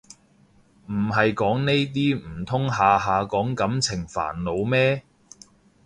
[0.87, 5.03] 唔係講呢啲唔通下下講感情煩惱咩